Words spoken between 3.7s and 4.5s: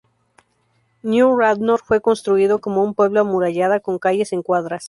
con calles en